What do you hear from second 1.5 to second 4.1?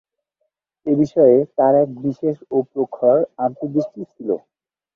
তাঁর এক বিশেষ ও প্রখর অন্তর্দৃষ্টি